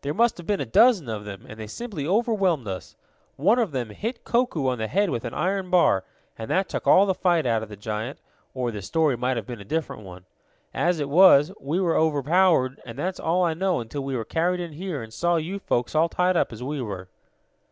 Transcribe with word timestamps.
"There 0.00 0.12
must 0.12 0.38
have 0.38 0.46
been 0.48 0.60
a 0.60 0.66
dozen 0.66 1.08
of 1.08 1.24
them, 1.24 1.46
and 1.48 1.56
they 1.56 1.68
simply 1.68 2.04
overwhelmed 2.04 2.66
us. 2.66 2.96
One 3.36 3.60
of 3.60 3.70
them 3.70 3.90
hit 3.90 4.24
Koku 4.24 4.66
on 4.66 4.78
the 4.78 4.88
head 4.88 5.08
with 5.08 5.24
an 5.24 5.34
iron 5.34 5.70
bar, 5.70 6.02
and 6.36 6.50
that 6.50 6.68
took 6.68 6.84
all 6.84 7.06
the 7.06 7.14
fight 7.14 7.46
out 7.46 7.62
of 7.62 7.68
the 7.68 7.76
giant, 7.76 8.18
or 8.54 8.72
the 8.72 8.82
story 8.82 9.16
might 9.16 9.36
have 9.36 9.46
been 9.46 9.60
a 9.60 9.64
different 9.64 10.02
one. 10.02 10.24
As 10.74 10.98
it 10.98 11.08
was, 11.08 11.52
we 11.60 11.78
were 11.78 11.94
overpowered, 11.94 12.82
and 12.84 12.98
that's 12.98 13.20
all 13.20 13.44
I 13.44 13.54
know 13.54 13.78
until 13.78 14.02
we 14.02 14.16
were 14.16 14.24
carried 14.24 14.58
in 14.58 14.72
here, 14.72 15.00
and 15.00 15.14
saw 15.14 15.36
you 15.36 15.60
folks 15.60 15.94
all 15.94 16.08
tied 16.08 16.36
up 16.36 16.52
as 16.52 16.60
we 16.64 16.82
were." 16.82 17.06